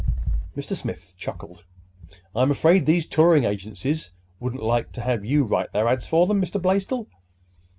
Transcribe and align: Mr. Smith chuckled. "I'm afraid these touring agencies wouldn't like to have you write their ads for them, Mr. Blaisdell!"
Mr. 0.57 0.75
Smith 0.75 1.13
chuckled. 1.15 1.63
"I'm 2.33 2.49
afraid 2.49 2.87
these 2.87 3.05
touring 3.05 3.43
agencies 3.43 4.11
wouldn't 4.39 4.63
like 4.63 4.91
to 4.93 5.01
have 5.01 5.23
you 5.23 5.43
write 5.43 5.73
their 5.73 5.87
ads 5.87 6.07
for 6.07 6.25
them, 6.25 6.41
Mr. 6.41 6.59
Blaisdell!" 6.59 7.07